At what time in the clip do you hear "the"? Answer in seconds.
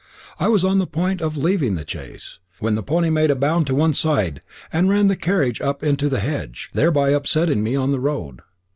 0.79-0.87, 1.75-1.85, 2.73-2.81, 5.05-5.15, 6.09-6.17, 7.91-7.99